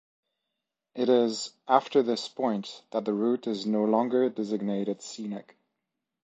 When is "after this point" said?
1.67-2.81